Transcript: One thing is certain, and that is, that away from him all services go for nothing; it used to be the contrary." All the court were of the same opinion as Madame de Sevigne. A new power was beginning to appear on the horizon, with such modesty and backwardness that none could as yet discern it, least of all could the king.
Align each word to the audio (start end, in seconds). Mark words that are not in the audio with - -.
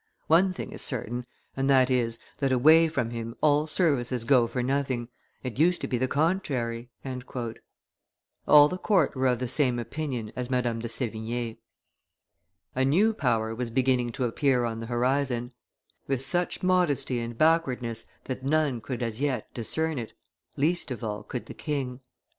One 0.25 0.51
thing 0.51 0.71
is 0.71 0.81
certain, 0.81 1.27
and 1.55 1.69
that 1.69 1.91
is, 1.91 2.17
that 2.39 2.51
away 2.51 2.87
from 2.87 3.11
him 3.11 3.35
all 3.39 3.67
services 3.67 4.23
go 4.23 4.47
for 4.47 4.63
nothing; 4.63 5.09
it 5.43 5.59
used 5.59 5.79
to 5.81 5.87
be 5.87 5.99
the 5.99 6.07
contrary." 6.07 6.89
All 8.47 8.67
the 8.67 8.79
court 8.79 9.13
were 9.13 9.27
of 9.27 9.37
the 9.37 9.47
same 9.47 9.77
opinion 9.77 10.31
as 10.35 10.49
Madame 10.49 10.79
de 10.79 10.89
Sevigne. 10.89 11.59
A 12.73 12.83
new 12.83 13.13
power 13.13 13.53
was 13.53 13.69
beginning 13.69 14.11
to 14.13 14.23
appear 14.23 14.65
on 14.65 14.79
the 14.79 14.87
horizon, 14.87 15.51
with 16.07 16.25
such 16.25 16.63
modesty 16.63 17.19
and 17.19 17.37
backwardness 17.37 18.07
that 18.23 18.43
none 18.43 18.81
could 18.81 19.03
as 19.03 19.21
yet 19.21 19.53
discern 19.53 19.99
it, 19.99 20.13
least 20.57 20.89
of 20.89 21.03
all 21.03 21.21
could 21.21 21.45
the 21.45 21.53
king. 21.53 21.99